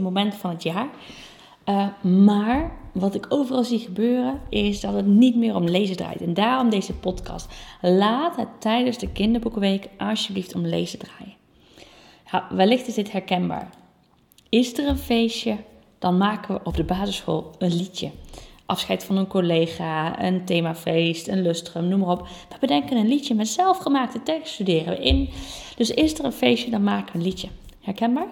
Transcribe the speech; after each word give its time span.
moment 0.00 0.34
van 0.34 0.50
het 0.50 0.62
jaar. 0.62 0.88
Uh, 1.68 1.86
maar 2.02 2.72
wat 2.92 3.14
ik 3.14 3.26
overal 3.28 3.64
zie 3.64 3.78
gebeuren 3.78 4.40
is 4.48 4.80
dat 4.80 4.94
het 4.94 5.06
niet 5.06 5.36
meer 5.36 5.54
om 5.54 5.64
lezen 5.64 5.96
draait. 5.96 6.20
En 6.20 6.34
daarom 6.34 6.70
deze 6.70 6.94
podcast. 6.94 7.48
Laat 7.80 8.36
het 8.36 8.48
tijdens 8.58 8.98
de 8.98 9.12
kinderboekenweek 9.12 9.88
alsjeblieft 9.98 10.54
om 10.54 10.66
lezen 10.66 10.98
draaien. 10.98 11.34
Wellicht 12.50 12.86
is 12.86 12.94
dit 12.94 13.12
herkenbaar. 13.12 13.70
Is 14.48 14.78
er 14.78 14.88
een 14.88 14.98
feestje, 14.98 15.56
dan 15.98 16.16
maken 16.16 16.54
we 16.54 16.60
op 16.64 16.76
de 16.76 16.84
basisschool 16.84 17.50
een 17.58 17.76
liedje. 17.76 18.10
Afscheid 18.66 19.04
van 19.04 19.16
een 19.16 19.26
collega, 19.26 20.22
een 20.24 20.44
themafeest, 20.44 21.28
een 21.28 21.42
lustrum, 21.42 21.88
noem 21.88 22.00
maar 22.00 22.08
op. 22.08 22.26
We 22.48 22.56
bedenken 22.60 22.96
een 22.96 23.08
liedje 23.08 23.34
met 23.34 23.48
zelfgemaakte 23.48 24.22
tekst, 24.22 24.52
studeren 24.52 24.96
we 24.96 25.04
in. 25.04 25.28
Dus 25.76 25.90
is 25.90 26.18
er 26.18 26.24
een 26.24 26.32
feestje, 26.32 26.70
dan 26.70 26.84
maken 26.84 27.12
we 27.12 27.18
een 27.18 27.24
liedje. 27.24 27.48
Herkenbaar? 27.80 28.28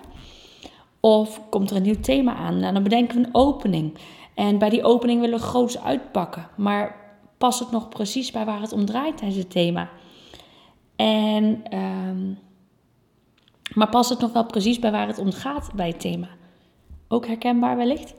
Of 1.05 1.41
komt 1.51 1.71
er 1.71 1.77
een 1.77 1.83
nieuw 1.83 2.01
thema 2.01 2.35
aan? 2.35 2.59
Nou, 2.59 2.73
dan 2.73 2.83
bedenken 2.83 3.21
we 3.21 3.27
een 3.27 3.35
opening. 3.35 3.99
En 4.35 4.59
bij 4.59 4.69
die 4.69 4.85
opening 4.85 5.21
willen 5.21 5.39
we 5.39 5.45
groots 5.45 5.79
uitpakken. 5.79 6.49
Maar 6.57 6.97
past 7.39 7.59
het 7.59 7.71
nog 7.71 7.89
precies 7.89 8.31
bij 8.31 8.45
waar 8.45 8.61
het 8.61 8.73
om 8.73 8.85
draait 8.85 9.17
tijdens 9.17 9.39
het 9.39 9.51
thema? 9.51 9.91
En, 10.97 11.61
ehm, 11.65 12.33
maar 13.75 13.89
past 13.89 14.11
het 14.11 14.21
nog 14.21 14.33
wel 14.33 14.47
precies 14.47 14.79
bij 14.79 14.91
waar 14.91 15.07
het 15.07 15.19
om 15.19 15.33
gaat 15.33 15.71
bij 15.75 15.89
het 15.89 16.01
thema? 16.01 16.29
Ook 17.09 17.27
herkenbaar 17.27 17.77
wellicht? 17.77 18.15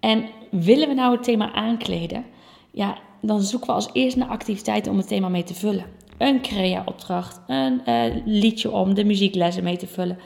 En 0.00 0.28
willen 0.50 0.88
we 0.88 0.94
nou 0.94 1.12
het 1.12 1.22
thema 1.22 1.52
aankleden? 1.52 2.24
Ja, 2.70 2.98
dan 3.20 3.42
zoeken 3.42 3.68
we 3.68 3.74
als 3.74 3.90
eerst 3.92 4.16
naar 4.16 4.28
activiteiten 4.28 4.92
om 4.92 4.98
het 4.98 5.08
thema 5.08 5.28
mee 5.28 5.44
te 5.44 5.54
vullen. 5.54 5.86
Een 6.18 6.40
crea-opdracht, 6.40 7.40
een 7.46 7.80
uh, 7.86 8.02
liedje 8.24 8.70
om 8.70 8.94
de 8.94 9.04
muzieklessen 9.04 9.64
mee 9.64 9.76
te 9.76 9.86
vullen. 9.86 10.18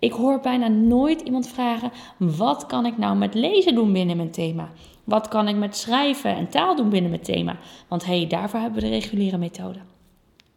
Ik 0.00 0.12
hoor 0.12 0.40
bijna 0.40 0.68
nooit 0.68 1.20
iemand 1.20 1.48
vragen: 1.48 1.92
wat 2.18 2.66
kan 2.66 2.86
ik 2.86 2.98
nou 2.98 3.16
met 3.16 3.34
lezen 3.34 3.74
doen 3.74 3.92
binnen 3.92 4.16
mijn 4.16 4.30
thema? 4.30 4.68
Wat 5.04 5.28
kan 5.28 5.48
ik 5.48 5.56
met 5.56 5.76
schrijven 5.76 6.36
en 6.36 6.48
taal 6.48 6.76
doen 6.76 6.88
binnen 6.88 7.10
mijn 7.10 7.22
thema? 7.22 7.56
Want 7.88 8.04
hé, 8.06 8.18
hey, 8.18 8.26
daarvoor 8.26 8.60
hebben 8.60 8.80
we 8.82 8.88
de 8.88 8.94
reguliere 8.94 9.38
methode. 9.38 9.78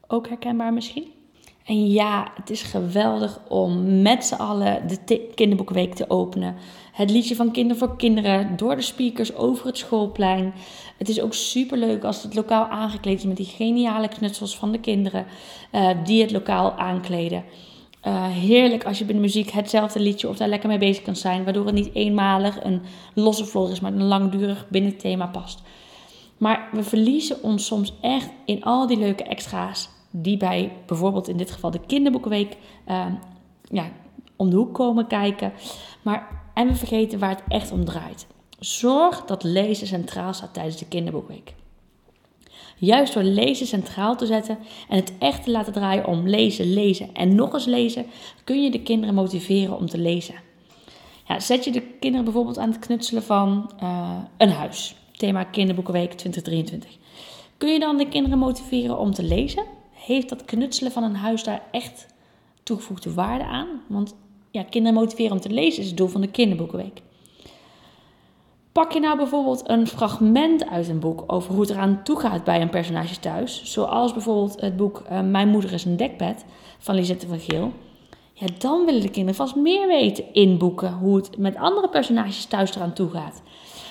Ook 0.07 0.27
herkenbaar 0.27 0.73
misschien? 0.73 1.11
En 1.63 1.89
ja, 1.89 2.31
het 2.35 2.49
is 2.49 2.61
geweldig 2.61 3.39
om 3.49 4.01
met 4.01 4.25
z'n 4.25 4.33
allen 4.33 4.87
de 5.05 5.31
kinderboekenweek 5.35 5.93
te 5.93 6.09
openen. 6.09 6.55
Het 6.91 7.09
liedje 7.09 7.35
van 7.35 7.51
Kinder 7.51 7.77
voor 7.77 7.95
Kinderen 7.95 8.57
door 8.57 8.75
de 8.75 8.81
speakers 8.81 9.35
over 9.35 9.65
het 9.65 9.77
schoolplein. 9.77 10.53
Het 10.97 11.09
is 11.09 11.21
ook 11.21 11.33
super 11.33 11.77
leuk 11.77 12.03
als 12.03 12.23
het 12.23 12.35
lokaal 12.35 12.65
aangekleed 12.65 13.17
is 13.17 13.25
met 13.25 13.37
die 13.37 13.45
geniale 13.45 14.07
knutsels 14.07 14.57
van 14.57 14.71
de 14.71 14.79
kinderen 14.79 15.25
uh, 15.71 15.89
die 16.03 16.21
het 16.21 16.31
lokaal 16.31 16.71
aankleden. 16.71 17.43
Uh, 18.07 18.27
heerlijk 18.27 18.85
als 18.85 18.97
je 18.97 19.05
binnen 19.05 19.23
muziek 19.23 19.49
hetzelfde 19.49 19.99
liedje 19.99 20.29
of 20.29 20.37
daar 20.37 20.47
lekker 20.47 20.69
mee 20.69 20.77
bezig 20.77 21.03
kan 21.03 21.15
zijn, 21.15 21.43
waardoor 21.43 21.65
het 21.65 21.75
niet 21.75 21.93
eenmalig 21.93 22.63
een 22.63 22.81
losse 23.13 23.45
vlog 23.45 23.71
is, 23.71 23.79
maar 23.79 23.93
een 23.93 24.03
langdurig 24.03 24.65
binnen 24.69 24.91
het 24.91 24.99
thema 24.99 25.27
past. 25.27 25.61
Maar 26.37 26.69
we 26.71 26.83
verliezen 26.83 27.43
ons 27.43 27.65
soms 27.65 27.93
echt 28.01 28.29
in 28.45 28.63
al 28.63 28.87
die 28.87 28.97
leuke 28.97 29.23
extra's 29.23 29.89
die 30.11 30.37
bij 30.37 30.71
bijvoorbeeld 30.85 31.27
in 31.27 31.37
dit 31.37 31.51
geval 31.51 31.71
de 31.71 31.85
kinderboekenweek 31.85 32.57
uh, 32.87 33.05
ja, 33.63 33.91
om 34.35 34.49
de 34.49 34.55
hoek 34.55 34.73
komen 34.73 35.07
kijken. 35.07 35.53
Maar, 36.01 36.27
en 36.53 36.67
we 36.67 36.75
vergeten 36.75 37.19
waar 37.19 37.29
het 37.29 37.43
echt 37.47 37.71
om 37.71 37.85
draait. 37.85 38.27
Zorg 38.59 39.25
dat 39.25 39.43
lezen 39.43 39.87
centraal 39.87 40.33
staat 40.33 40.53
tijdens 40.53 40.77
de 40.77 40.87
kinderboekweek. 40.87 41.53
Juist 42.77 43.13
door 43.13 43.23
lezen 43.23 43.67
centraal 43.67 44.15
te 44.15 44.25
zetten 44.25 44.57
en 44.89 44.95
het 44.95 45.13
echt 45.19 45.43
te 45.43 45.51
laten 45.51 45.73
draaien 45.73 46.05
om 46.05 46.27
lezen, 46.27 46.73
lezen 46.73 47.09
en 47.13 47.35
nog 47.35 47.53
eens 47.53 47.65
lezen, 47.65 48.05
kun 48.43 48.63
je 48.63 48.71
de 48.71 48.81
kinderen 48.81 49.15
motiveren 49.15 49.77
om 49.77 49.89
te 49.89 49.97
lezen. 49.97 50.35
Ja, 51.27 51.39
zet 51.39 51.63
je 51.63 51.71
de 51.71 51.81
kinderen 51.81 52.25
bijvoorbeeld 52.25 52.57
aan 52.57 52.69
het 52.69 52.79
knutselen 52.79 53.23
van 53.23 53.71
uh, 53.83 54.17
een 54.37 54.49
huis, 54.49 54.95
thema 55.11 55.43
Kinderboekenweek 55.43 56.11
2023. 56.13 56.97
Kun 57.57 57.71
je 57.71 57.79
dan 57.79 57.97
de 57.97 58.07
kinderen 58.07 58.37
motiveren 58.37 58.97
om 58.97 59.13
te 59.13 59.23
lezen? 59.23 59.63
Heeft 59.91 60.29
dat 60.29 60.45
knutselen 60.45 60.91
van 60.91 61.03
een 61.03 61.15
huis 61.15 61.43
daar 61.43 61.61
echt 61.71 62.07
toegevoegde 62.63 63.13
waarde 63.13 63.45
aan? 63.45 63.67
Want 63.87 64.15
ja, 64.51 64.63
kinderen 64.63 64.99
motiveren 64.99 65.31
om 65.31 65.39
te 65.39 65.49
lezen 65.49 65.81
is 65.81 65.87
het 65.87 65.97
doel 65.97 66.07
van 66.07 66.21
de 66.21 66.31
Kinderboekenweek. 66.31 67.01
Pak 68.73 68.91
je 68.91 68.99
nou 68.99 69.17
bijvoorbeeld 69.17 69.69
een 69.69 69.87
fragment 69.87 70.69
uit 70.69 70.87
een 70.87 70.99
boek 70.99 71.23
over 71.27 71.51
hoe 71.51 71.61
het 71.61 71.69
eraan 71.69 72.03
toe 72.03 72.19
gaat 72.19 72.43
bij 72.43 72.61
een 72.61 72.69
personage 72.69 73.19
thuis, 73.19 73.63
zoals 73.63 74.13
bijvoorbeeld 74.13 74.61
het 74.61 74.77
boek 74.77 75.03
uh, 75.11 75.21
Mijn 75.21 75.47
moeder 75.47 75.73
is 75.73 75.85
een 75.85 75.97
dekbed 75.97 76.45
van 76.79 76.95
Lisette 76.95 77.27
van 77.27 77.39
Geel, 77.39 77.71
ja, 78.33 78.47
dan 78.57 78.85
willen 78.85 79.01
de 79.01 79.09
kinderen 79.09 79.35
vast 79.35 79.55
meer 79.55 79.87
weten 79.87 80.33
in 80.33 80.57
boeken 80.57 80.93
hoe 80.93 81.15
het 81.15 81.37
met 81.37 81.55
andere 81.55 81.89
personages 81.89 82.45
thuis 82.45 82.75
eraan 82.75 82.93
toe 82.93 83.09
gaat. 83.09 83.41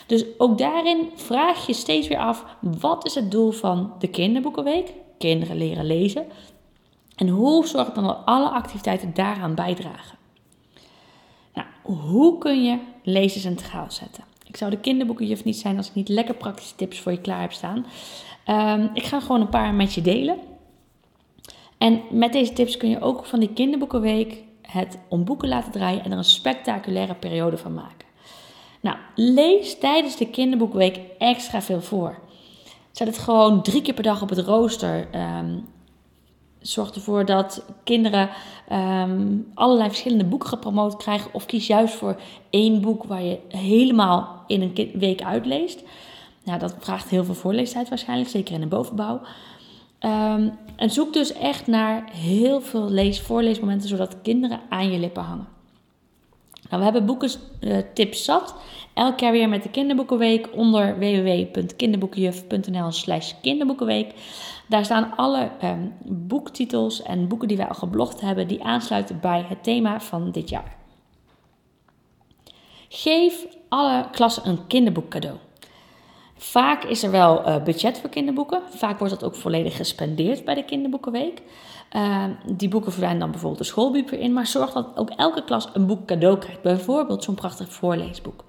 Dus 0.06 0.24
ook 0.38 0.58
daarin 0.58 1.10
vraag 1.14 1.66
je 1.66 1.72
steeds 1.72 2.08
weer 2.08 2.18
af: 2.18 2.44
wat 2.60 3.06
is 3.06 3.14
het 3.14 3.30
doel 3.30 3.50
van 3.50 3.92
de 3.98 4.08
kinderboekenweek? 4.08 4.92
Kinderen 5.18 5.56
leren 5.56 5.86
lezen. 5.86 6.26
En 7.16 7.28
hoe 7.28 7.66
zorgt 7.66 7.94
dan 7.94 8.04
dat 8.04 8.18
alle 8.24 8.48
activiteiten 8.48 9.14
daaraan 9.14 9.54
bijdragen? 9.54 10.18
Nou, 11.54 11.66
hoe 11.82 12.38
kun 12.38 12.62
je 12.64 12.78
lezen 13.02 13.40
centraal 13.40 13.90
zetten? 13.90 14.31
Ik 14.52 14.58
zou 14.58 14.70
de 14.70 14.80
kinderboekenjuf 14.80 15.44
niet 15.44 15.56
zijn 15.56 15.76
als 15.76 15.88
ik 15.88 15.94
niet 15.94 16.08
lekker 16.08 16.34
praktische 16.34 16.74
tips 16.74 17.00
voor 17.00 17.12
je 17.12 17.20
klaar 17.20 17.40
heb 17.40 17.52
staan. 17.52 17.86
Um, 18.46 18.90
ik 18.94 19.02
ga 19.02 19.20
gewoon 19.20 19.40
een 19.40 19.48
paar 19.48 19.74
met 19.74 19.94
je 19.94 20.00
delen. 20.00 20.38
En 21.78 22.00
met 22.10 22.32
deze 22.32 22.52
tips 22.52 22.76
kun 22.76 22.88
je 22.88 23.00
ook 23.00 23.24
van 23.24 23.40
die 23.40 23.52
kinderboekenweek 23.52 24.42
het 24.62 24.98
om 25.08 25.24
boeken 25.24 25.48
laten 25.48 25.72
draaien 25.72 26.04
en 26.04 26.12
er 26.12 26.18
een 26.18 26.24
spectaculaire 26.24 27.14
periode 27.14 27.58
van 27.58 27.74
maken. 27.74 28.06
Nou, 28.80 28.96
lees 29.14 29.78
tijdens 29.78 30.16
de 30.16 30.30
kinderboekenweek 30.30 31.00
extra 31.18 31.62
veel 31.62 31.80
voor. 31.80 32.18
Zet 32.90 33.06
het 33.06 33.18
gewoon 33.18 33.62
drie 33.62 33.82
keer 33.82 33.94
per 33.94 34.02
dag 34.02 34.22
op 34.22 34.28
het 34.28 34.38
rooster. 34.38 35.08
Um, 35.14 35.66
zorg 36.62 36.90
ervoor 36.94 37.24
dat 37.24 37.64
kinderen 37.84 38.30
um, 38.72 39.50
allerlei 39.54 39.88
verschillende 39.88 40.24
boeken 40.24 40.48
gepromoot 40.48 40.96
krijgen. 40.96 41.34
Of 41.34 41.46
kies 41.46 41.66
juist 41.66 41.94
voor 41.94 42.20
één 42.50 42.80
boek 42.80 43.04
waar 43.04 43.22
je 43.22 43.38
helemaal 43.48 44.44
in 44.46 44.62
een 44.62 44.90
week 44.94 45.22
uitleest. 45.22 45.82
Nou, 46.44 46.58
dat 46.58 46.74
vraagt 46.78 47.08
heel 47.08 47.24
veel 47.24 47.34
voorleestijd 47.34 47.88
waarschijnlijk, 47.88 48.30
zeker 48.30 48.54
in 48.54 48.60
de 48.60 48.66
bovenbouw. 48.66 49.20
Um, 50.00 50.52
en 50.76 50.90
zoek 50.90 51.12
dus 51.12 51.32
echt 51.32 51.66
naar 51.66 52.10
heel 52.12 52.60
veel 52.60 52.90
lees 52.90 53.20
voorleesmomenten, 53.20 53.88
zodat 53.88 54.16
kinderen 54.22 54.60
aan 54.68 54.90
je 54.90 54.98
lippen 54.98 55.22
hangen. 55.22 55.51
Nou, 56.72 56.84
we 56.84 56.90
hebben 56.90 57.06
boeken 57.06 57.30
uh, 57.60 57.78
tips 57.94 58.24
zat. 58.24 58.54
Elk 58.94 59.20
jaar 59.20 59.32
weer 59.32 59.48
met 59.48 59.62
de 59.62 59.70
kinderboekenweek 59.70 60.48
onder 60.54 60.98
www.kinderboekenjuf.nl 60.98 62.90
slash 62.90 63.32
kinderboekenweek. 63.42 64.14
Daar 64.68 64.84
staan 64.84 65.16
alle 65.16 65.50
um, 65.64 65.94
boektitels 66.04 67.02
en 67.02 67.28
boeken 67.28 67.48
die 67.48 67.56
wij 67.56 67.68
al 67.68 67.74
geblogd 67.74 68.20
hebben 68.20 68.48
die 68.48 68.64
aansluiten 68.64 69.20
bij 69.20 69.44
het 69.48 69.62
thema 69.62 70.00
van 70.00 70.30
dit 70.30 70.48
jaar. 70.48 70.76
Geef 72.88 73.46
alle 73.68 74.06
klassen 74.10 74.48
een 74.48 74.66
kinderboek 74.66 75.08
cadeau. 75.08 75.36
Vaak 76.42 76.84
is 76.84 77.02
er 77.02 77.10
wel 77.10 77.48
uh, 77.48 77.62
budget 77.62 77.98
voor 77.98 78.10
kinderboeken. 78.10 78.62
Vaak 78.68 78.98
wordt 78.98 79.14
dat 79.14 79.24
ook 79.24 79.34
volledig 79.34 79.76
gespendeerd 79.76 80.44
bij 80.44 80.54
de 80.54 80.64
kinderboekenweek. 80.64 81.42
Uh, 81.92 82.24
die 82.46 82.68
boeken 82.68 82.90
verdwijnen 82.90 83.20
dan 83.20 83.30
bijvoorbeeld 83.30 83.60
de 83.62 83.66
schoolbiep 83.68 84.10
in. 84.10 84.32
Maar 84.32 84.46
zorg 84.46 84.72
dat 84.72 84.86
ook 84.94 85.10
elke 85.10 85.44
klas 85.44 85.68
een 85.72 85.86
boek 85.86 86.06
cadeau 86.06 86.38
krijgt. 86.38 86.62
Bijvoorbeeld 86.62 87.24
zo'n 87.24 87.34
prachtig 87.34 87.72
voorleesboek. 87.72 88.44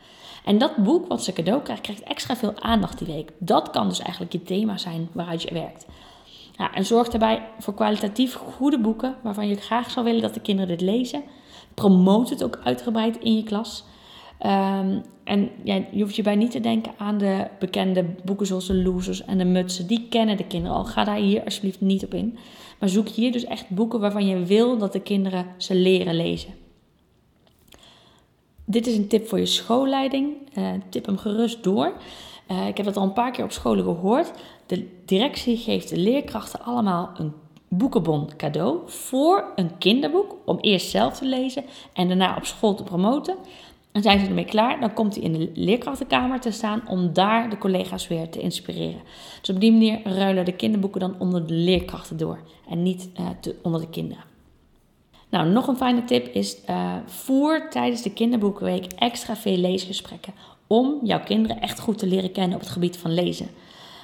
En 0.46 0.58
dat 0.58 0.76
boek 0.76 1.08
wat 1.08 1.24
ze 1.24 1.34
cadeau 1.34 1.62
krijgt, 1.62 1.82
krijgt 1.82 2.04
extra 2.04 2.36
veel 2.36 2.54
aandacht 2.60 2.98
die 2.98 3.08
week. 3.08 3.32
Dat 3.38 3.70
kan 3.70 3.88
dus 3.88 4.00
eigenlijk 4.00 4.34
je 4.34 4.44
thema 4.44 4.78
zijn 4.78 5.10
waaruit 5.12 5.42
je 5.42 5.54
werkt. 5.54 5.86
En 6.74 6.86
zorg 6.86 7.10
daarbij 7.10 7.48
voor 7.60 7.74
kwalitatief 7.74 8.34
goede 8.34 8.80
boeken 8.80 9.16
waarvan 9.22 9.48
je 9.48 9.56
graag 9.56 9.92
zou 9.92 10.06
willen 10.06 10.22
dat 10.22 10.34
de 10.34 10.42
kinderen 10.42 10.78
dit 10.78 10.82
lezen. 10.82 11.24
Promoot 11.74 12.30
het 12.30 12.44
ook 12.44 12.60
uitgebreid 12.64 13.18
in 13.18 13.36
je 13.36 13.44
klas. 13.44 13.84
Um, 14.40 15.02
en 15.24 15.50
ja, 15.64 15.82
je 15.92 16.02
hoeft 16.02 16.16
je 16.16 16.22
bij 16.22 16.36
niet 16.36 16.52
te 16.52 16.60
denken 16.60 16.94
aan 16.98 17.18
de 17.18 17.48
bekende 17.60 18.06
boeken 18.24 18.46
zoals 18.46 18.68
de 18.68 18.76
Losers 18.76 19.26
en 19.26 19.38
de 19.38 19.46
Mutsen. 19.46 19.88
Die 19.88 20.08
kennen 20.10 20.38
de 20.38 20.48
kinderen 20.48 20.78
al. 20.78 20.86
Ga 20.86 21.04
daar 21.04 21.16
hier 21.16 21.44
alsjeblieft 21.44 21.82
niet 21.82 22.04
op 22.04 22.14
in. 22.14 22.38
Maar 22.80 22.90
zoek 22.90 23.08
hier 23.08 23.32
dus 23.32 23.46
echt 23.46 23.70
boeken 23.70 24.00
waarvan 24.00 24.28
je 24.28 24.44
wil 24.46 24.78
dat 24.78 24.94
de 24.94 25.00
kinderen 25.00 25.46
ze 25.58 25.76
leren 25.76 26.16
lezen. 26.16 26.54
Dit 28.66 28.88
is 28.88 28.98
een 28.98 29.08
tip 29.08 29.28
voor 29.28 29.40
je 29.40 29.46
schoolleiding. 29.46 30.34
Uh, 30.58 30.68
tip 30.90 31.06
hem 31.06 31.18
gerust 31.18 31.64
door. 31.64 31.94
Uh, 32.52 32.68
ik 32.68 32.78
heb 32.78 32.86
dat 32.86 32.98
al 32.98 33.04
een 33.04 33.14
paar 33.14 33.32
keer 33.32 33.44
op 33.44 33.52
scholen 33.52 33.84
gehoord. 33.84 34.32
De 34.66 34.88
directie 35.06 35.58
geeft 35.58 35.90
de 35.90 35.98
leerkrachten 35.98 36.62
allemaal 36.62 37.12
een 37.18 37.34
boekenbon 37.68 38.30
cadeau 38.38 38.80
voor 38.86 39.52
een 39.56 39.78
kinderboek 39.78 40.36
om 40.46 40.58
eerst 40.60 40.90
zelf 40.90 41.18
te 41.18 41.26
lezen 41.26 41.64
en 41.94 42.08
daarna 42.08 42.36
op 42.38 42.46
school 42.46 42.76
te 42.76 42.84
promoten. 42.84 43.36
En 43.94 44.02
zijn 44.02 44.20
ze 44.20 44.26
ermee 44.26 44.46
klaar, 44.46 44.80
dan 44.80 44.94
komt 44.94 45.16
hij 45.16 45.24
in 45.24 45.34
de 45.34 45.52
leerkrachtenkamer 45.54 46.40
te 46.40 46.52
staan 46.52 46.82
om 46.88 47.14
daar 47.14 47.50
de 47.50 47.58
collega's 47.58 48.08
weer 48.08 48.30
te 48.30 48.40
inspireren. 48.40 49.02
Dus 49.42 49.56
op 49.56 49.62
die 49.62 49.72
manier 49.72 50.02
ruilen 50.04 50.46
de 50.46 50.56
kinderboeken 50.56 51.00
dan 51.00 51.16
onder 51.20 51.48
de 51.48 51.54
leerkrachten 51.54 52.18
door 52.18 52.40
en 52.70 52.84
niet 52.84 53.10
te, 53.42 53.56
onder 53.62 53.82
de 53.82 53.90
kinderen. 53.90 54.24
Nou, 55.30 55.50
nog 55.50 55.68
een 55.68 55.78
fijne 55.78 56.04
tip 56.04 56.28
is: 56.28 56.58
uh, 56.70 56.94
voer 57.06 57.70
tijdens 57.70 58.02
de 58.02 58.14
kinderboekenweek 58.14 58.86
extra 58.96 59.36
veel 59.36 59.58
leesgesprekken. 59.58 60.34
Om 60.68 61.00
jouw 61.04 61.24
kinderen 61.24 61.62
echt 61.62 61.80
goed 61.80 61.98
te 61.98 62.08
leren 62.08 62.32
kennen 62.32 62.56
op 62.56 62.62
het 62.62 62.72
gebied 62.72 62.98
van 62.98 63.14
lezen. 63.14 63.48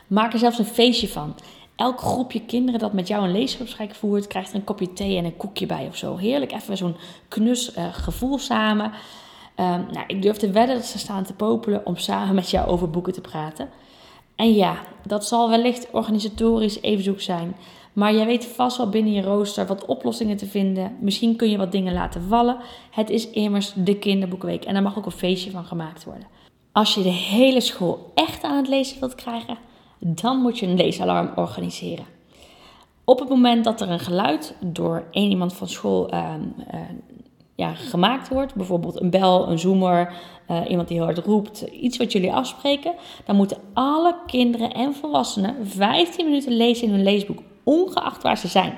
Maak 0.08 0.34
er 0.34 0.40
zelfs 0.40 0.60
een 0.60 0.66
feestje 0.66 1.08
van. 1.08 1.36
Elk 1.76 2.00
groepje 2.00 2.42
kinderen 2.42 2.80
dat 2.80 2.94
met 2.94 3.08
jou 3.08 3.24
een 3.24 3.32
leesgesprek 3.32 3.96
voert, 3.96 4.28
krijgt 4.28 4.50
er 4.50 4.56
een 4.56 4.64
kopje 4.64 4.94
thee 4.94 5.18
en 5.18 5.26
een 5.26 5.38
koekje 5.38 5.66
bij 5.66 5.88
of 5.88 5.98
zo. 5.98 6.18
Heerlijk, 6.18 6.52
even 6.52 6.78
zo'n 6.78 6.96
knus 7.28 7.78
uh, 7.78 7.94
gevoel 7.94 8.38
samen. 8.38 8.92
Um, 9.60 9.86
nou, 9.92 10.04
ik 10.08 10.22
durf 10.22 10.38
te 10.38 10.52
wedden 10.52 10.76
dat 10.76 10.86
ze 10.86 10.98
staan 10.98 11.24
te 11.24 11.34
popelen 11.34 11.86
om 11.86 11.98
samen 11.98 12.36
met 12.36 12.50
jou 12.50 12.68
over 12.68 12.90
boeken 12.90 13.14
te 13.14 13.22
praten. 13.22 13.70
En 14.36 14.54
ja, 14.54 14.80
dat 15.06 15.26
zal 15.26 15.50
wellicht 15.50 15.92
organisatorisch 15.92 16.82
even 16.82 17.04
zoek 17.04 17.22
zijn. 17.22 17.56
Maar 17.94 18.14
jij 18.14 18.26
weet 18.26 18.46
vast 18.46 18.78
wel 18.78 18.90
binnen 18.90 19.14
je 19.14 19.22
rooster 19.22 19.66
wat 19.68 19.86
oplossingen 19.86 20.38
te 20.38 20.46
vinden. 20.46 20.98
Misschien 21.00 21.36
kun 21.36 21.50
je 21.50 21.58
wat 21.58 21.72
dingen 21.72 21.94
laten 21.94 22.22
vallen. 22.22 22.58
Het 22.92 23.10
is 23.10 23.30
immers 23.30 23.74
de 23.76 23.96
kinderboekweek 23.96 24.66
en 24.66 24.74
daar 24.74 24.84
mag 24.84 24.98
ook 24.98 25.06
een 25.06 25.12
feestje 25.12 25.52
van 25.52 25.66
gemaakt 25.66 26.04
worden. 26.04 26.28
Als 26.72 26.94
je 26.94 27.02
de 27.02 27.10
hele 27.10 27.62
school 27.62 28.12
echt 28.14 28.44
aan 28.44 28.58
het 28.58 28.68
lezen 28.68 29.00
wilt 29.00 29.16
krijgen, 29.16 29.58
dan 30.00 30.38
moet 30.38 30.60
je 30.60 30.68
een 30.68 30.76
leesalarm 30.76 31.32
organiseren. 31.36 32.06
Op 33.04 33.20
het 33.20 33.30
moment 33.30 33.64
dat 33.64 33.82
er 33.82 33.90
een 33.90 34.00
geluid 34.00 34.56
door 34.60 35.04
één 35.12 35.30
iemand 35.30 35.54
van 35.54 35.68
school 35.68 36.14
uh, 36.14 36.34
ja, 37.60 37.74
gemaakt 37.74 38.28
wordt, 38.28 38.56
bijvoorbeeld 38.56 39.02
een 39.02 39.10
bel, 39.10 39.50
een 39.50 39.60
zoomer, 39.60 40.14
uh, 40.52 40.62
iemand 40.70 40.88
die 40.88 40.98
heel 40.98 41.06
hard 41.06 41.18
roept, 41.18 41.62
iets 41.62 41.98
wat 41.98 42.12
jullie 42.12 42.34
afspreken, 42.34 42.94
dan 43.26 43.36
moeten 43.36 43.58
alle 43.74 44.16
kinderen 44.26 44.72
en 44.72 44.96
volwassenen 44.96 45.68
15 45.68 46.26
minuten 46.26 46.52
lezen 46.58 46.88
in 46.88 46.94
hun 46.94 47.04
leesboek, 47.04 47.40
ongeacht 47.64 48.24
waar 48.24 48.38
ze 48.38 48.48
zijn. 48.48 48.78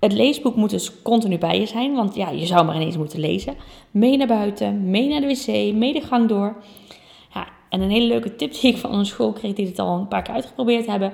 Het 0.00 0.12
leesboek 0.12 0.56
moet 0.56 0.70
dus 0.70 1.02
continu 1.02 1.38
bij 1.38 1.60
je 1.60 1.66
zijn, 1.66 1.94
want 1.94 2.14
ja, 2.14 2.30
je 2.30 2.46
zou 2.46 2.64
maar 2.64 2.76
ineens 2.76 2.96
moeten 2.96 3.20
lezen. 3.20 3.54
Mee 3.90 4.16
naar 4.16 4.26
buiten, 4.26 4.90
mee 4.90 5.08
naar 5.08 5.20
de 5.20 5.26
wc, 5.26 5.74
mee 5.74 5.92
de 5.92 6.00
gang 6.00 6.28
door. 6.28 6.56
Ja, 7.34 7.46
en 7.68 7.80
een 7.80 7.90
hele 7.90 8.06
leuke 8.06 8.36
tip 8.36 8.52
die 8.60 8.70
ik 8.70 8.76
van 8.76 8.94
een 8.94 9.06
school 9.06 9.32
kreeg 9.32 9.54
die 9.54 9.66
het 9.66 9.78
al 9.78 9.98
een 9.98 10.08
paar 10.08 10.22
keer 10.22 10.34
uitgeprobeerd 10.34 10.86
hebben. 10.86 11.12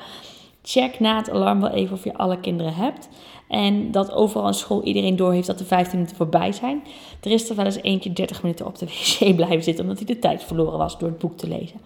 Check 0.63 1.01
na 1.01 1.17
het 1.17 1.31
alarm 1.31 1.61
wel 1.61 1.71
even 1.71 1.97
of 1.97 2.05
je 2.05 2.15
alle 2.15 2.41
kinderen 2.41 2.75
hebt. 2.75 3.09
En 3.49 3.91
dat 3.91 4.13
overal 4.13 4.47
in 4.47 4.55
school 4.55 4.83
iedereen 4.83 5.17
door 5.17 5.33
heeft 5.33 5.47
dat 5.47 5.59
de 5.59 5.65
15 5.65 5.95
minuten 5.95 6.17
voorbij 6.17 6.53
zijn. 6.53 6.83
Er 7.21 7.31
is 7.31 7.51
er 7.51 7.57
wel 7.57 7.65
eens 7.65 7.83
eentje 7.83 8.13
30 8.13 8.43
minuten 8.43 8.67
op 8.67 8.79
de 8.79 8.87
wc 8.87 9.35
blijven 9.37 9.63
zitten 9.63 9.85
omdat 9.85 9.99
hij 9.99 10.15
de 10.15 10.19
tijd 10.19 10.45
verloren 10.45 10.79
was 10.79 10.99
door 10.99 11.09
het 11.09 11.19
boek 11.19 11.37
te 11.37 11.49
lezen. 11.49 11.81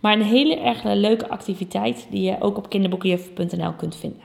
Maar 0.00 0.12
een 0.12 0.22
hele 0.22 0.56
erg 0.56 0.82
leuke 0.82 1.28
activiteit 1.28 2.06
die 2.10 2.22
je 2.22 2.36
ook 2.40 2.56
op 2.56 2.68
kinderboekenjuf.nl 2.68 3.72
kunt 3.72 3.96
vinden. 3.96 4.22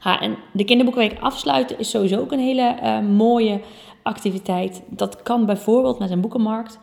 Ha, 0.00 0.20
en 0.20 0.36
de 0.52 0.64
kinderboekenweek 0.64 1.20
afsluiten 1.20 1.78
is 1.78 1.90
sowieso 1.90 2.20
ook 2.20 2.32
een 2.32 2.38
hele 2.38 2.76
uh, 2.82 3.00
mooie 3.00 3.60
activiteit. 4.02 4.82
Dat 4.88 5.22
kan 5.22 5.46
bijvoorbeeld 5.46 5.98
met 5.98 6.10
een 6.10 6.20
boekenmarkt. 6.20 6.78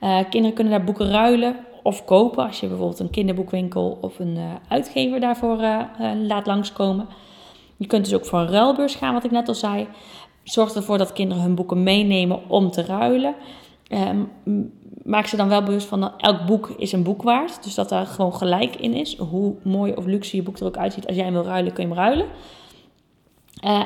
Uh, 0.00 0.18
kinderen 0.30 0.54
kunnen 0.54 0.72
daar 0.72 0.84
boeken 0.84 1.10
ruilen 1.10 1.56
of 1.84 2.04
kopen 2.04 2.46
als 2.46 2.60
je 2.60 2.66
bijvoorbeeld 2.66 2.98
een 2.98 3.10
kinderboekwinkel 3.10 3.98
of 4.00 4.18
een 4.18 4.36
uh, 4.36 4.42
uitgever 4.68 5.20
daarvoor 5.20 5.56
laat 6.22 6.46
langskomen. 6.46 7.06
Je 7.76 7.86
kunt 7.86 8.04
dus 8.04 8.14
ook 8.14 8.26
voor 8.26 8.38
een 8.38 8.48
ruilbeurs 8.50 8.94
gaan, 8.94 9.14
wat 9.14 9.24
ik 9.24 9.30
net 9.30 9.48
al 9.48 9.54
zei. 9.54 9.88
Zorg 10.42 10.74
ervoor 10.74 10.98
dat 10.98 11.12
kinderen 11.12 11.42
hun 11.42 11.54
boeken 11.54 11.82
meenemen 11.82 12.48
om 12.48 12.70
te 12.70 12.84
ruilen. 12.84 13.34
Um, 13.88 14.32
maak 15.02 15.26
ze 15.26 15.36
dan 15.36 15.48
wel 15.48 15.62
bewust 15.62 15.86
van 15.86 16.00
dat 16.00 16.12
elk 16.16 16.46
boek 16.46 16.74
is 16.76 16.92
een 16.92 17.02
boek 17.02 17.22
waard. 17.22 17.64
Dus 17.64 17.74
dat 17.74 17.88
daar 17.88 18.06
gewoon 18.06 18.34
gelijk 18.34 18.76
in 18.76 18.94
is. 18.94 19.16
Hoe 19.18 19.54
mooi 19.62 19.92
of 19.92 20.06
luxe 20.06 20.36
je 20.36 20.42
boek 20.42 20.58
er 20.58 20.66
ook 20.66 20.76
uitziet. 20.76 21.06
Als 21.06 21.16
jij 21.16 21.24
hem 21.24 21.34
wil 21.34 21.44
ruilen, 21.44 21.72
kun 21.72 21.88
je 21.88 21.94
hem 21.94 21.98
ruilen. 21.98 22.26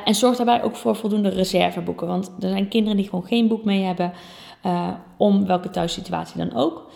En 0.05 0.15
zorg 0.15 0.37
daarbij 0.37 0.63
ook 0.63 0.77
voor 0.77 0.97
voldoende 0.97 1.29
reserveboeken. 1.29 2.07
Want 2.07 2.33
er 2.41 2.49
zijn 2.49 2.69
kinderen 2.69 2.97
die 2.97 3.09
gewoon 3.09 3.27
geen 3.27 3.49
boek 3.49 3.65
mee 3.65 3.83
hebben. 3.83 4.13
Om 5.17 5.47
welke 5.47 5.71
thuissituatie 5.71 6.39
dan 6.39 6.55
ook. 6.57 6.91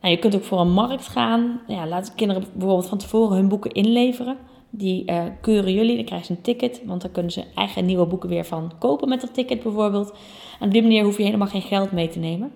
Nou, 0.00 0.14
je 0.14 0.20
kunt 0.20 0.34
ook 0.34 0.44
voor 0.44 0.60
een 0.60 0.72
markt 0.72 1.08
gaan. 1.08 1.60
Ja, 1.66 1.86
laat 1.86 2.14
kinderen 2.14 2.44
bijvoorbeeld 2.52 2.88
van 2.88 2.98
tevoren 2.98 3.36
hun 3.36 3.48
boeken 3.48 3.72
inleveren. 3.72 4.36
Die 4.70 5.10
uh, 5.10 5.22
keuren 5.40 5.72
jullie, 5.72 5.96
dan 5.96 6.04
krijgen 6.04 6.26
ze 6.26 6.32
een 6.32 6.42
ticket, 6.42 6.82
want 6.84 7.02
dan 7.02 7.10
kunnen 7.10 7.32
ze 7.32 7.44
eigen 7.54 7.84
nieuwe 7.84 8.06
boeken 8.06 8.28
weer 8.28 8.44
van 8.44 8.72
kopen 8.78 9.08
met 9.08 9.20
dat 9.20 9.34
ticket 9.34 9.62
bijvoorbeeld. 9.62 10.14
En 10.60 10.66
op 10.66 10.72
die 10.72 10.82
manier 10.82 11.04
hoef 11.04 11.16
je 11.16 11.22
helemaal 11.22 11.46
geen 11.46 11.62
geld 11.62 11.92
mee 11.92 12.08
te 12.08 12.18
nemen. 12.18 12.52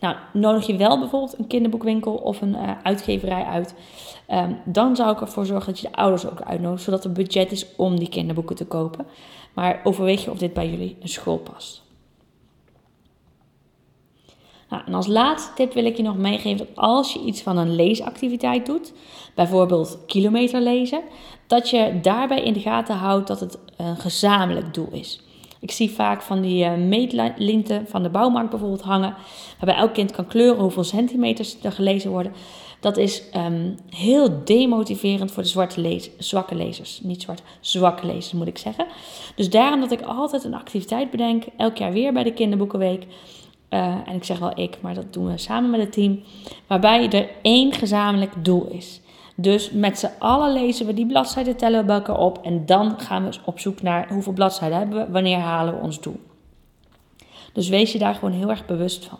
Nou, 0.00 0.16
nodig 0.32 0.66
je 0.66 0.76
wel 0.76 0.98
bijvoorbeeld 0.98 1.38
een 1.38 1.46
kinderboekwinkel 1.46 2.14
of 2.14 2.40
een 2.40 2.54
uh, 2.54 2.70
uitgeverij 2.82 3.44
uit, 3.44 3.74
um, 4.30 4.58
dan 4.64 4.96
zou 4.96 5.12
ik 5.12 5.20
ervoor 5.20 5.46
zorgen 5.46 5.72
dat 5.72 5.80
je 5.80 5.88
de 5.88 5.96
ouders 5.96 6.26
ook 6.26 6.40
uitnodigt, 6.40 6.82
zodat 6.82 7.04
er 7.04 7.12
budget 7.12 7.52
is 7.52 7.66
om 7.76 7.98
die 7.98 8.08
kinderboeken 8.08 8.56
te 8.56 8.66
kopen. 8.66 9.06
Maar 9.54 9.80
overweeg 9.84 10.24
je 10.24 10.30
of 10.30 10.38
dit 10.38 10.52
bij 10.52 10.70
jullie 10.70 10.96
een 11.00 11.08
school 11.08 11.38
past. 11.38 11.85
Nou, 14.68 14.82
en 14.86 14.94
als 14.94 15.06
laatste 15.06 15.52
tip 15.54 15.72
wil 15.72 15.84
ik 15.84 15.96
je 15.96 16.02
nog 16.02 16.16
meegeven 16.16 16.66
dat 16.66 16.76
als 16.76 17.12
je 17.12 17.20
iets 17.20 17.42
van 17.42 17.56
een 17.56 17.74
leesactiviteit 17.74 18.66
doet, 18.66 18.92
bijvoorbeeld 19.34 19.98
kilometer 20.06 20.60
lezen, 20.60 21.02
dat 21.46 21.70
je 21.70 21.98
daarbij 22.02 22.42
in 22.42 22.52
de 22.52 22.60
gaten 22.60 22.96
houdt 22.96 23.26
dat 23.26 23.40
het 23.40 23.58
een 23.76 23.96
gezamenlijk 23.96 24.74
doel 24.74 24.88
is. 24.90 25.20
Ik 25.60 25.70
zie 25.70 25.90
vaak 25.90 26.22
van 26.22 26.40
die 26.40 26.64
uh, 26.64 26.74
meetlinten 26.74 27.86
van 27.88 28.02
de 28.02 28.08
bouwmarkt 28.08 28.50
bijvoorbeeld 28.50 28.82
hangen, 28.82 29.14
waarbij 29.58 29.82
elk 29.82 29.94
kind 29.94 30.12
kan 30.12 30.26
kleuren 30.26 30.62
hoeveel 30.62 30.84
centimeters 30.84 31.56
er 31.62 31.72
gelezen 31.72 32.10
worden. 32.10 32.32
Dat 32.80 32.96
is 32.96 33.22
um, 33.36 33.74
heel 33.94 34.44
demotiverend 34.44 35.32
voor 35.32 35.42
de 35.42 35.48
zwarte 35.48 36.00
zwakke 36.18 36.54
lezers. 36.54 37.00
Niet 37.02 37.22
zwart, 37.22 37.42
zwakke 37.60 38.06
lezers 38.06 38.32
moet 38.32 38.46
ik 38.46 38.58
zeggen. 38.58 38.86
Dus 39.34 39.50
daarom 39.50 39.80
dat 39.80 39.90
ik 39.90 40.02
altijd 40.02 40.44
een 40.44 40.54
activiteit 40.54 41.10
bedenk, 41.10 41.44
elk 41.56 41.76
jaar 41.76 41.92
weer 41.92 42.12
bij 42.12 42.22
de 42.22 42.32
Kinderboekenweek. 42.32 43.06
Uh, 43.70 43.96
en 44.06 44.14
ik 44.14 44.24
zeg 44.24 44.38
wel 44.38 44.58
ik, 44.58 44.78
maar 44.80 44.94
dat 44.94 45.12
doen 45.12 45.26
we 45.26 45.38
samen 45.38 45.70
met 45.70 45.80
het 45.80 45.92
team. 45.92 46.22
Waarbij 46.66 47.10
er 47.10 47.28
één 47.42 47.72
gezamenlijk 47.72 48.44
doel 48.44 48.66
is. 48.66 49.00
Dus 49.36 49.70
met 49.70 49.98
z'n 49.98 50.10
allen 50.18 50.52
lezen 50.52 50.86
we 50.86 50.94
die 50.94 51.06
bladzijden, 51.06 51.56
tellen 51.56 51.80
we 51.80 51.86
bij 51.86 51.96
elkaar 51.96 52.18
op. 52.18 52.38
En 52.42 52.66
dan 52.66 53.00
gaan 53.00 53.24
we 53.24 53.38
op 53.44 53.58
zoek 53.58 53.82
naar 53.82 54.08
hoeveel 54.08 54.32
bladzijden 54.32 54.78
hebben 54.78 54.98
we, 54.98 55.12
wanneer 55.12 55.38
halen 55.38 55.74
we 55.74 55.80
ons 55.80 56.00
doel. 56.00 56.20
Dus 57.52 57.68
wees 57.68 57.92
je 57.92 57.98
daar 57.98 58.14
gewoon 58.14 58.32
heel 58.32 58.50
erg 58.50 58.66
bewust 58.66 59.04
van. 59.04 59.18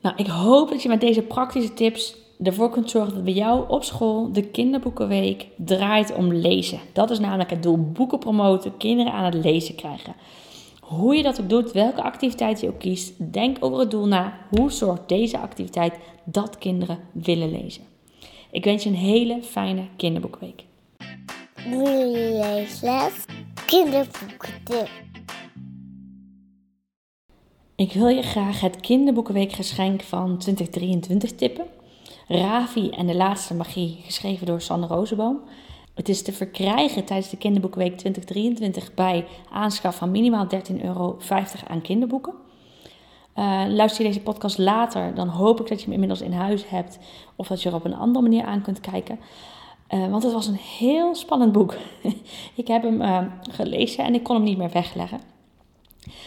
Nou, 0.00 0.16
ik 0.16 0.26
hoop 0.26 0.70
dat 0.70 0.82
je 0.82 0.88
met 0.88 1.00
deze 1.00 1.22
praktische 1.22 1.74
tips 1.74 2.16
ervoor 2.42 2.70
kunt 2.70 2.90
zorgen 2.90 3.14
dat 3.14 3.24
bij 3.24 3.32
jou 3.32 3.68
op 3.68 3.84
school 3.84 4.32
de 4.32 4.42
kinderboekenweek 4.42 5.46
draait 5.56 6.14
om 6.14 6.32
lezen. 6.32 6.78
Dat 6.92 7.10
is 7.10 7.18
namelijk 7.18 7.50
het 7.50 7.62
doel: 7.62 7.78
boeken 7.92 8.18
promoten, 8.18 8.76
kinderen 8.76 9.12
aan 9.12 9.24
het 9.24 9.34
lezen 9.34 9.74
krijgen. 9.74 10.14
Hoe 10.88 11.16
je 11.16 11.22
dat 11.22 11.40
ook 11.40 11.48
doet, 11.48 11.72
welke 11.72 12.02
activiteit 12.02 12.60
je 12.60 12.68
ook 12.68 12.78
kiest, 12.78 13.32
denk 13.32 13.56
over 13.60 13.78
het 13.78 13.90
doel 13.90 14.06
na. 14.06 14.38
Hoe 14.50 14.70
zorgt 14.70 15.08
deze 15.08 15.38
activiteit 15.38 15.94
dat 16.24 16.58
kinderen 16.58 16.98
willen 17.12 17.50
lezen? 17.50 17.82
Ik 18.50 18.64
wens 18.64 18.82
je 18.82 18.88
een 18.88 18.96
hele 18.96 19.42
fijne 19.42 19.86
kinderboekweek. 19.96 20.64
Leesles. 21.66 23.24
Ik 27.76 27.92
wil 27.92 28.08
je 28.08 28.22
graag 28.22 28.60
het 28.60 28.80
kinderboekenweek 28.80 29.52
geschenk 29.52 30.02
van 30.02 30.38
2023 30.38 31.32
tippen. 31.32 31.66
Ravi 32.28 32.90
en 32.90 33.06
de 33.06 33.16
laatste 33.16 33.54
magie, 33.54 33.98
geschreven 34.04 34.46
door 34.46 34.60
Sanne 34.60 34.86
Rozenboom. 34.86 35.40
Het 35.98 36.08
is 36.08 36.22
te 36.22 36.32
verkrijgen 36.32 37.04
tijdens 37.04 37.30
de 37.30 37.36
Kinderboekenweek 37.36 37.96
2023 37.96 38.94
bij 38.94 39.26
aanschaf 39.52 39.96
van 39.96 40.10
minimaal 40.10 40.46
13,50 40.72 40.82
euro 40.82 41.18
aan 41.68 41.80
kinderboeken. 41.82 42.32
Uh, 43.36 43.64
luister 43.68 44.02
je 44.02 44.08
deze 44.08 44.22
podcast 44.22 44.58
later, 44.58 45.14
dan 45.14 45.28
hoop 45.28 45.60
ik 45.60 45.68
dat 45.68 45.78
je 45.78 45.84
hem 45.84 45.92
inmiddels 45.92 46.20
in 46.20 46.32
huis 46.32 46.68
hebt 46.68 46.98
of 47.36 47.46
dat 47.46 47.62
je 47.62 47.68
er 47.68 47.74
op 47.74 47.84
een 47.84 47.96
andere 47.96 48.22
manier 48.22 48.44
aan 48.44 48.62
kunt 48.62 48.80
kijken. 48.80 49.18
Uh, 49.90 50.10
want 50.10 50.22
het 50.22 50.32
was 50.32 50.46
een 50.46 50.60
heel 50.78 51.14
spannend 51.14 51.52
boek. 51.52 51.74
ik 52.62 52.68
heb 52.68 52.82
hem 52.82 53.02
uh, 53.02 53.22
gelezen 53.50 54.04
en 54.04 54.14
ik 54.14 54.22
kon 54.22 54.34
hem 54.34 54.44
niet 54.44 54.58
meer 54.58 54.70
wegleggen. 54.70 55.20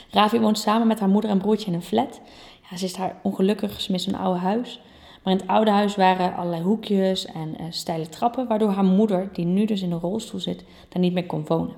Ravi 0.10 0.40
woont 0.40 0.60
samen 0.60 0.88
met 0.88 1.00
haar 1.00 1.10
moeder 1.10 1.30
en 1.30 1.38
broertje 1.38 1.68
in 1.68 1.74
een 1.74 1.82
flat. 1.82 2.22
Ja, 2.70 2.78
ze 2.78 2.86
is 2.86 2.94
daar 2.94 3.20
ongelukkig, 3.24 3.82
ze 3.82 3.92
mist 3.92 4.08
een 4.08 4.18
oude 4.18 4.40
huis. 4.40 4.82
Maar 5.24 5.34
in 5.34 5.40
het 5.40 5.48
oude 5.48 5.72
huis 5.72 5.96
waren 5.96 6.36
allerlei 6.36 6.62
hoekjes 6.62 7.26
en 7.26 7.56
uh, 7.60 7.66
steile 7.70 8.10
trappen, 8.10 8.48
waardoor 8.48 8.70
haar 8.70 8.84
moeder, 8.84 9.30
die 9.34 9.46
nu 9.46 9.66
dus 9.66 9.82
in 9.82 9.92
een 9.92 10.00
rolstoel 10.00 10.40
zit, 10.40 10.64
daar 10.90 11.02
niet 11.02 11.14
meer 11.14 11.26
kon 11.26 11.46
wonen. 11.48 11.76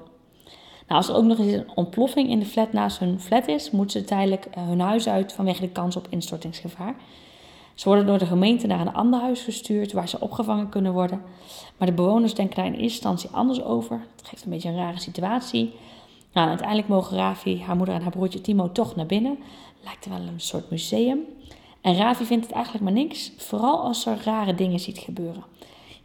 Nou, 0.87 1.01
als 1.01 1.09
er 1.09 1.15
ook 1.15 1.23
nog 1.23 1.37
eens 1.37 1.53
een 1.53 1.71
ontploffing 1.75 2.29
in 2.29 2.39
de 2.39 2.45
flat 2.45 2.73
naast 2.73 2.99
hun 2.99 3.19
flat 3.19 3.47
is, 3.47 3.71
moeten 3.71 3.99
ze 3.99 4.05
tijdelijk 4.05 4.45
uh, 4.45 4.67
hun 4.67 4.79
huis 4.79 5.07
uit 5.07 5.33
vanwege 5.33 5.61
de 5.61 5.69
kans 5.69 5.95
op 5.95 6.07
instortingsgevaar. 6.09 6.95
Ze 7.73 7.87
worden 7.87 8.05
door 8.05 8.17
de 8.17 8.25
gemeente 8.25 8.67
naar 8.67 8.79
een 8.79 8.93
ander 8.93 9.19
huis 9.19 9.41
gestuurd 9.41 9.91
waar 9.91 10.09
ze 10.09 10.19
opgevangen 10.19 10.69
kunnen 10.69 10.93
worden. 10.93 11.21
Maar 11.77 11.87
de 11.87 11.93
bewoners 11.93 12.33
denken 12.33 12.55
daar 12.55 12.65
in 12.65 12.71
eerste 12.71 12.83
instantie 12.83 13.29
anders 13.29 13.63
over. 13.63 14.01
Het 14.15 14.27
geeft 14.27 14.43
een 14.43 14.51
beetje 14.51 14.69
een 14.69 14.75
rare 14.75 14.99
situatie. 14.99 15.73
Nou, 16.33 16.47
uiteindelijk 16.47 16.87
mogen 16.87 17.17
Ravi, 17.17 17.61
haar 17.61 17.75
moeder 17.75 17.95
en 17.95 18.01
haar 18.01 18.11
broertje 18.11 18.41
Timo 18.41 18.71
toch 18.71 18.95
naar 18.95 19.05
binnen. 19.05 19.37
Lijkt 19.83 20.07
wel 20.07 20.17
een 20.17 20.39
soort 20.39 20.69
museum. 20.69 21.19
En 21.83 21.95
Ravi 21.95 22.25
vindt 22.25 22.45
het 22.45 22.53
eigenlijk 22.53 22.83
maar 22.83 22.93
niks, 22.93 23.31
vooral 23.37 23.83
als 23.83 24.01
ze 24.01 24.15
rare 24.23 24.55
dingen 24.55 24.79
ziet 24.79 24.97
gebeuren. 24.97 25.43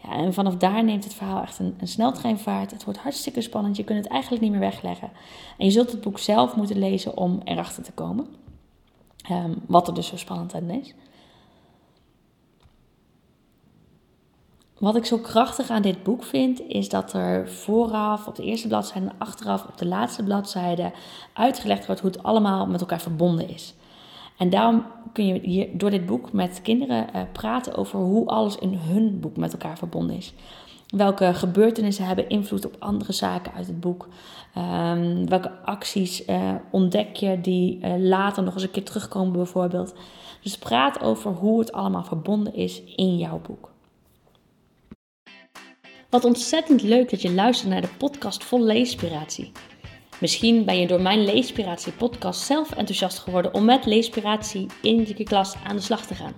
Ja, 0.02 0.12
en 0.12 0.35
vanaf 0.35 0.56
daar 0.56 0.85
neemt 0.85 1.04
het 1.04 1.14
verhaal 1.14 1.42
echt 1.42 1.58
een, 1.58 1.75
een 1.80 1.88
sneltreinvaart. 1.88 2.70
Het 2.70 2.85
wordt 2.85 2.99
hartstikke 2.99 3.40
spannend. 3.40 3.76
Je 3.76 3.85
kunt 3.85 3.99
het 4.04 4.12
eigenlijk 4.12 4.42
niet 4.42 4.50
meer 4.50 4.61
wegleggen. 4.61 5.11
En 5.58 5.64
je 5.64 5.70
zult 5.70 5.92
het 5.92 6.00
boek 6.00 6.18
zelf 6.18 6.56
moeten 6.56 6.78
lezen 6.78 7.16
om 7.16 7.40
erachter 7.44 7.82
te 7.82 7.92
komen. 7.92 8.26
Um, 9.30 9.62
wat 9.66 9.88
er 9.88 9.94
dus 9.94 10.06
zo 10.06 10.16
spannend 10.16 10.54
aan 10.54 10.70
is. 10.70 10.94
Wat 14.78 14.97
ik 14.97 15.04
zo 15.04 15.18
krachtig 15.18 15.70
aan 15.70 15.82
dit 15.82 16.02
boek 16.02 16.23
vind, 16.23 16.61
is 16.61 16.88
dat 16.88 17.12
er 17.12 17.50
vooraf 17.50 18.26
op 18.26 18.37
de 18.37 18.42
eerste 18.42 18.68
bladzijde 18.68 19.08
en 19.08 19.18
achteraf 19.18 19.66
op 19.66 19.78
de 19.78 19.87
laatste 19.87 20.23
bladzijde 20.23 20.92
uitgelegd 21.32 21.87
wordt 21.87 22.00
hoe 22.00 22.11
het 22.11 22.23
allemaal 22.23 22.66
met 22.66 22.80
elkaar 22.80 23.00
verbonden 23.00 23.49
is. 23.49 23.75
En 24.38 24.50
daarom 24.50 24.85
kun 25.12 25.26
je 25.26 25.40
hier 25.40 25.68
door 25.73 25.90
dit 25.90 26.07
boek 26.07 26.33
met 26.33 26.62
kinderen 26.62 27.07
uh, 27.14 27.23
praten 27.33 27.75
over 27.75 27.99
hoe 27.99 28.26
alles 28.26 28.57
in 28.57 28.75
hun 28.75 29.21
boek 29.21 29.37
met 29.37 29.52
elkaar 29.52 29.78
verbonden 29.78 30.16
is. 30.16 30.35
Welke 30.88 31.35
gebeurtenissen 31.35 32.04
hebben 32.04 32.28
invloed 32.28 32.66
op 32.66 32.76
andere 32.78 33.12
zaken 33.12 33.52
uit 33.52 33.66
het 33.66 33.80
boek? 33.80 34.09
Um, 34.57 35.28
welke 35.28 35.50
acties 35.64 36.26
uh, 36.26 36.54
ontdek 36.71 37.16
je 37.16 37.40
die 37.40 37.78
uh, 37.83 37.95
later 37.97 38.42
nog 38.42 38.54
eens 38.54 38.62
een 38.62 38.71
keer 38.71 38.85
terugkomen, 38.85 39.33
bijvoorbeeld? 39.33 39.95
Dus 40.42 40.59
praat 40.59 41.00
over 41.02 41.33
hoe 41.33 41.59
het 41.59 41.73
allemaal 41.73 42.04
verbonden 42.04 42.54
is 42.54 42.83
in 42.97 43.16
jouw 43.16 43.40
boek. 43.47 43.71
Wat 46.11 46.25
ontzettend 46.25 46.83
leuk 46.83 47.11
dat 47.11 47.23
je 47.23 47.35
luistert 47.35 47.71
naar 47.71 47.80
de 47.80 47.95
podcast 47.99 48.45
vol 48.45 48.62
leespiratie. 48.62 49.52
Misschien 50.20 50.64
ben 50.64 50.80
je 50.80 50.87
door 50.87 51.00
mijn 51.00 51.25
Leespiratie 51.25 51.92
podcast 51.92 52.40
zelf 52.40 52.70
enthousiast 52.70 53.18
geworden 53.18 53.54
om 53.54 53.64
met 53.64 53.87
Leespiratie 53.87 54.66
in 54.82 55.06
je 55.16 55.25
klas 55.25 55.54
aan 55.66 55.76
de 55.76 55.82
slag 55.82 56.06
te 56.06 56.14
gaan. 56.14 56.34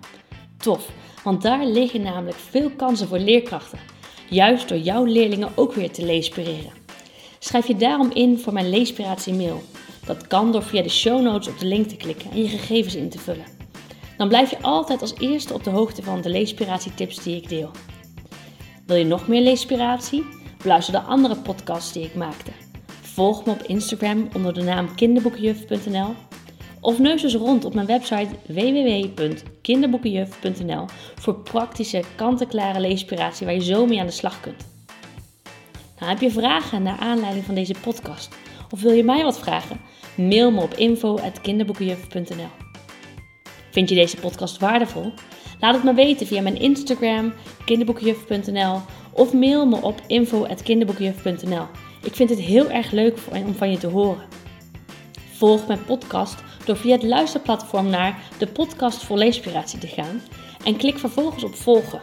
Tof, 0.56 0.88
want 1.24 1.42
daar 1.42 1.66
liggen 1.66 2.02
namelijk 2.02 2.36
veel 2.36 2.70
kansen 2.70 3.08
voor 3.08 3.18
leerkrachten. 3.18 3.78
Juist 4.28 4.68
door 4.68 4.78
jouw 4.78 5.04
leerlingen 5.04 5.52
ook 5.54 5.72
weer 5.72 5.90
te 5.90 6.04
leespireren. 6.04 6.72
Schrijf 7.38 7.66
je 7.66 7.76
daarom 7.76 8.10
in 8.12 8.38
voor 8.38 8.52
mijn 8.52 8.70
Leespiratie 8.70 9.34
mail. 9.34 9.62
Dat 10.06 10.26
kan 10.26 10.52
door 10.52 10.62
via 10.62 10.82
de 10.82 10.88
show 10.88 11.22
notes 11.22 11.48
op 11.48 11.58
de 11.58 11.66
link 11.66 11.88
te 11.88 11.96
klikken 11.96 12.30
en 12.30 12.42
je 12.42 12.48
gegevens 12.48 12.94
in 12.94 13.10
te 13.10 13.18
vullen. 13.18 13.44
Dan 14.16 14.28
blijf 14.28 14.50
je 14.50 14.62
altijd 14.62 15.00
als 15.00 15.14
eerste 15.18 15.54
op 15.54 15.64
de 15.64 15.70
hoogte 15.70 16.02
van 16.02 16.20
de 16.20 16.28
Leespiratie 16.28 16.94
tips 16.94 17.22
die 17.22 17.36
ik 17.36 17.48
deel. 17.48 17.70
Wil 18.86 18.96
je 18.96 19.04
nog 19.04 19.28
meer 19.28 19.42
leespiratie? 19.42 20.24
Beluister 20.62 20.92
de 20.92 21.00
andere 21.00 21.36
podcasts 21.36 21.92
die 21.92 22.04
ik 22.04 22.14
maakte. 22.14 22.59
Volg 23.20 23.44
me 23.44 23.52
op 23.52 23.62
Instagram 23.62 24.28
onder 24.34 24.54
de 24.54 24.62
naam 24.62 24.94
kinderboekenjuf.nl 24.94 26.14
of 26.80 26.98
neus 26.98 27.22
eens 27.22 27.34
rond 27.34 27.64
op 27.64 27.74
mijn 27.74 27.86
website 27.86 28.28
www.kinderboekenjuf.nl 28.46 30.84
voor 31.14 31.34
praktische, 31.34 32.02
kant-en-klare 32.16 32.80
leespiratie 32.80 33.46
waar 33.46 33.54
je 33.54 33.62
zo 33.62 33.86
mee 33.86 34.00
aan 34.00 34.06
de 34.06 34.12
slag 34.12 34.40
kunt. 34.40 34.68
Nou, 35.98 36.12
heb 36.12 36.20
je 36.20 36.30
vragen 36.30 36.82
naar 36.82 36.98
aanleiding 36.98 37.44
van 37.44 37.54
deze 37.54 37.74
podcast 37.80 38.36
of 38.70 38.82
wil 38.82 38.92
je 38.92 39.04
mij 39.04 39.22
wat 39.22 39.38
vragen? 39.38 39.80
Mail 40.14 40.50
me 40.50 40.60
op 40.60 40.74
info.kinderboekenjuf.nl 40.74 42.50
Vind 43.70 43.88
je 43.88 43.94
deze 43.94 44.16
podcast 44.16 44.58
waardevol? 44.58 45.12
Laat 45.58 45.74
het 45.74 45.84
me 45.84 45.94
weten 45.94 46.26
via 46.26 46.42
mijn 46.42 46.60
Instagram, 46.60 47.32
kinderboekenjuf.nl 47.64 48.80
of 49.12 49.32
mail 49.32 49.66
me 49.66 49.82
op 49.82 50.00
info.kinderboekenjuf.nl. 50.06 51.66
Ik 52.02 52.14
vind 52.14 52.30
het 52.30 52.38
heel 52.38 52.70
erg 52.70 52.90
leuk 52.90 53.18
om 53.32 53.54
van 53.54 53.70
je 53.70 53.78
te 53.78 53.86
horen. 53.86 54.26
Volg 55.32 55.66
mijn 55.66 55.84
podcast 55.84 56.42
door 56.64 56.76
via 56.76 56.92
het 56.92 57.02
luisterplatform 57.02 57.90
naar 57.90 58.22
de 58.38 58.46
podcast 58.46 59.02
voor 59.02 59.16
leespiratie 59.16 59.78
te 59.78 59.86
gaan 59.86 60.22
en 60.64 60.76
klik 60.76 60.98
vervolgens 60.98 61.44
op 61.44 61.54
volgen. 61.54 62.00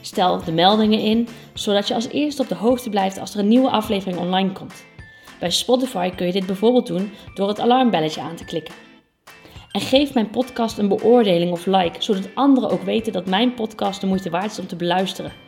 Stel 0.00 0.44
de 0.44 0.52
meldingen 0.52 1.00
in, 1.00 1.28
zodat 1.54 1.88
je 1.88 1.94
als 1.94 2.08
eerste 2.08 2.42
op 2.42 2.48
de 2.48 2.54
hoogte 2.54 2.90
blijft 2.90 3.18
als 3.18 3.34
er 3.34 3.40
een 3.40 3.48
nieuwe 3.48 3.70
aflevering 3.70 4.18
online 4.18 4.52
komt. 4.52 4.84
Bij 5.40 5.50
Spotify 5.50 6.10
kun 6.10 6.26
je 6.26 6.32
dit 6.32 6.46
bijvoorbeeld 6.46 6.86
doen 6.86 7.12
door 7.34 7.48
het 7.48 7.60
alarmbelletje 7.60 8.20
aan 8.20 8.36
te 8.36 8.44
klikken. 8.44 8.74
En 9.70 9.80
geef 9.80 10.14
mijn 10.14 10.30
podcast 10.30 10.78
een 10.78 10.88
beoordeling 10.88 11.52
of 11.52 11.66
like, 11.66 12.02
zodat 12.02 12.34
anderen 12.34 12.70
ook 12.70 12.82
weten 12.82 13.12
dat 13.12 13.26
mijn 13.26 13.54
podcast 13.54 14.00
de 14.00 14.06
moeite 14.06 14.30
waard 14.30 14.50
is 14.50 14.58
om 14.58 14.66
te 14.66 14.76
beluisteren. 14.76 15.43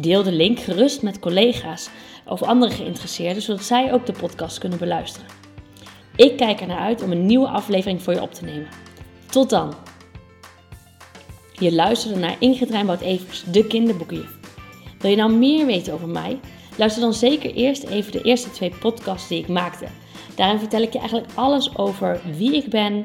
Deel 0.00 0.22
de 0.22 0.32
link 0.32 0.58
gerust 0.58 1.02
met 1.02 1.18
collega's 1.18 1.88
of 2.26 2.42
andere 2.42 2.72
geïnteresseerden, 2.72 3.42
zodat 3.42 3.64
zij 3.64 3.92
ook 3.92 4.06
de 4.06 4.12
podcast 4.12 4.58
kunnen 4.58 4.78
beluisteren. 4.78 5.28
Ik 6.16 6.36
kijk 6.36 6.60
er 6.60 6.66
naar 6.66 6.78
uit 6.78 7.02
om 7.02 7.10
een 7.10 7.26
nieuwe 7.26 7.48
aflevering 7.48 8.02
voor 8.02 8.12
je 8.12 8.22
op 8.22 8.34
te 8.34 8.44
nemen. 8.44 8.68
Tot 9.30 9.50
dan! 9.50 9.74
Je 11.52 11.72
luisterde 11.72 12.18
naar 12.18 12.36
Ingrid 12.38 12.70
Rijnboud-Evers, 12.70 13.44
de 13.50 13.66
kinderboekenjuf. 13.66 14.38
Wil 14.98 15.10
je 15.10 15.16
nou 15.16 15.32
meer 15.32 15.66
weten 15.66 15.92
over 15.92 16.08
mij? 16.08 16.40
Luister 16.76 17.02
dan 17.02 17.14
zeker 17.14 17.54
eerst 17.54 17.82
even 17.82 18.12
de 18.12 18.22
eerste 18.22 18.50
twee 18.50 18.72
podcasts 18.80 19.28
die 19.28 19.38
ik 19.38 19.48
maakte. 19.48 19.86
Daarin 20.34 20.58
vertel 20.58 20.82
ik 20.82 20.92
je 20.92 20.98
eigenlijk 20.98 21.30
alles 21.34 21.76
over 21.76 22.20
wie 22.36 22.54
ik 22.54 22.70
ben, 22.70 23.04